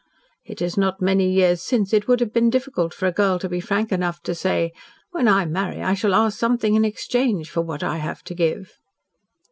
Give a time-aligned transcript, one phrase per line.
[0.45, 3.47] "It is not many years since it would have been difficult for a girl to
[3.47, 4.71] be frank enough to say,
[5.11, 8.79] 'When I marry I shall ask something in exchange for what I have to give.'"